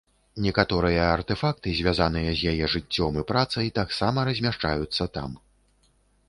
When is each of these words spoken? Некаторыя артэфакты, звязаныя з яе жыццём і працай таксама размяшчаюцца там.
Некаторыя 0.45 1.01
артэфакты, 1.17 1.73
звязаныя 1.79 2.31
з 2.39 2.53
яе 2.53 2.65
жыццём 2.77 3.21
і 3.23 3.27
працай 3.33 3.67
таксама 3.79 4.25
размяшчаюцца 4.31 5.03
там. 5.21 5.31